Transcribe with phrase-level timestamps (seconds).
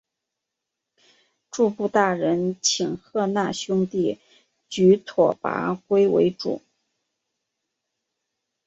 [1.51, 4.17] 诸部大人请贺讷兄弟
[4.67, 6.59] 举拓跋圭为主。